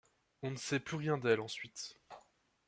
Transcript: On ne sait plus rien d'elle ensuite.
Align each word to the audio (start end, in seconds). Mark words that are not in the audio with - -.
On 0.41 0.49
ne 0.49 0.55
sait 0.55 0.79
plus 0.79 0.97
rien 0.97 1.19
d'elle 1.19 1.41
ensuite. 1.41 1.95